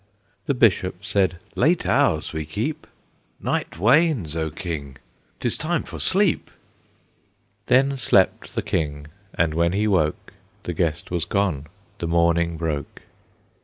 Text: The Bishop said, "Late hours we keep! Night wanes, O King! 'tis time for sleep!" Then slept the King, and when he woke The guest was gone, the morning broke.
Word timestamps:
The 0.47 0.55
Bishop 0.55 1.05
said, 1.05 1.37
"Late 1.53 1.85
hours 1.85 2.33
we 2.33 2.43
keep! 2.43 2.87
Night 3.39 3.77
wanes, 3.77 4.35
O 4.35 4.49
King! 4.49 4.97
'tis 5.39 5.59
time 5.59 5.83
for 5.83 5.99
sleep!" 5.99 6.49
Then 7.67 7.99
slept 7.99 8.55
the 8.55 8.63
King, 8.63 9.05
and 9.35 9.53
when 9.53 9.73
he 9.73 9.85
woke 9.87 10.33
The 10.63 10.73
guest 10.73 11.11
was 11.11 11.25
gone, 11.25 11.67
the 11.99 12.07
morning 12.07 12.57
broke. 12.57 13.03